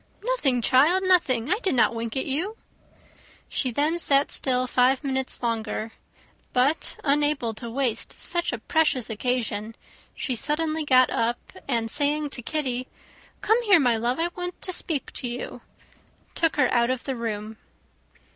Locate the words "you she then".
2.25-3.99